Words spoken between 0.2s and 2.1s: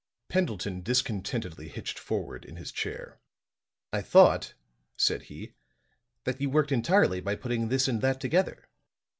Pendleton discontentedly hitched